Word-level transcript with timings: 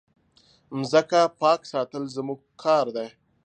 مځکه 0.77 1.21
پاک 1.41 1.61
ساتل 1.71 2.03
زموږ 2.15 2.39
کار 2.63 2.85
دی. 2.95 3.07